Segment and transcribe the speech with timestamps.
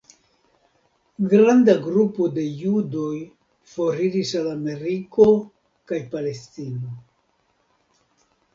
[1.33, 3.13] Granda grupo de judoj
[3.75, 5.29] foriris al Ameriko
[5.93, 6.99] kaj Palestino.